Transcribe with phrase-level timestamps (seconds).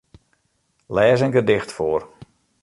[0.95, 2.01] Lês in gedicht foar.